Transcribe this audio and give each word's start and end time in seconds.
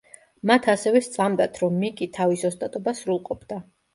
მათ 0.51 0.69
ასევე 0.71 1.01
სწამდათ, 1.07 1.59
რომ 1.65 1.77
მიკი 1.83 2.09
თავის 2.17 2.45
ოსტატობას 2.51 3.05
სრულყოფდა. 3.05 3.63